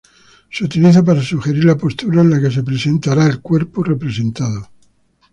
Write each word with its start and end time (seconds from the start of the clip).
Se 0.49 0.63
utiliza 0.63 1.03
para 1.03 1.21
sugerir 1.21 1.63
la 1.63 1.77
postura 1.77 2.21
en 2.21 2.31
la 2.31 2.41
que 2.41 2.49
se 2.49 2.63
presentará 2.63 3.27
el 3.27 3.39
cuerpo 3.39 3.83
representado. 3.83 4.69